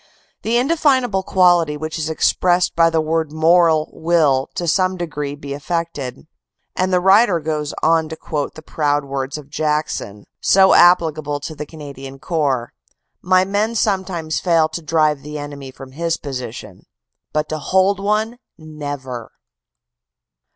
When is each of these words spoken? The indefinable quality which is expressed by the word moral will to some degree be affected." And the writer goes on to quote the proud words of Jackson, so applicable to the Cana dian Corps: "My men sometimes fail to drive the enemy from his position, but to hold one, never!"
The 0.41 0.57
indefinable 0.57 1.21
quality 1.21 1.77
which 1.77 1.99
is 1.99 2.09
expressed 2.09 2.75
by 2.75 2.89
the 2.89 2.99
word 2.99 3.31
moral 3.31 3.87
will 3.93 4.49
to 4.55 4.67
some 4.67 4.97
degree 4.97 5.35
be 5.35 5.53
affected." 5.53 6.25
And 6.75 6.91
the 6.91 6.99
writer 6.99 7.39
goes 7.39 7.75
on 7.83 8.09
to 8.09 8.15
quote 8.15 8.55
the 8.55 8.63
proud 8.63 9.05
words 9.05 9.37
of 9.37 9.51
Jackson, 9.51 10.25
so 10.41 10.73
applicable 10.73 11.39
to 11.41 11.53
the 11.53 11.67
Cana 11.67 11.93
dian 11.93 12.17
Corps: 12.17 12.73
"My 13.21 13.45
men 13.45 13.75
sometimes 13.75 14.39
fail 14.39 14.67
to 14.69 14.81
drive 14.81 15.21
the 15.21 15.37
enemy 15.37 15.69
from 15.69 15.91
his 15.91 16.17
position, 16.17 16.87
but 17.31 17.47
to 17.49 17.59
hold 17.59 17.99
one, 17.99 18.39
never!" 18.57 19.29